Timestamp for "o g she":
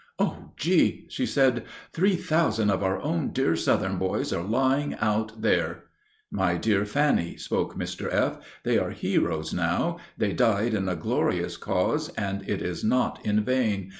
0.17-1.27